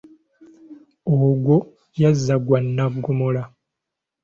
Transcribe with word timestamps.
Ogwo 1.17 1.55
yazza 2.01 2.35
gwa 2.45 2.59
Nnaggomola. 2.65 3.43